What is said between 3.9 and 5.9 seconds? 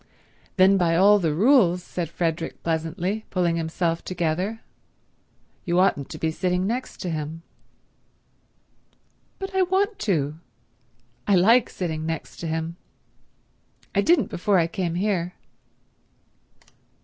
together, "you